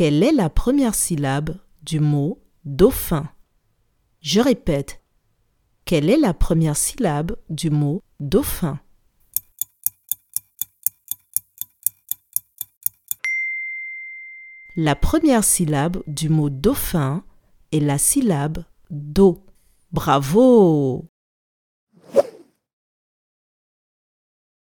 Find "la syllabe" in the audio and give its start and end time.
17.80-18.64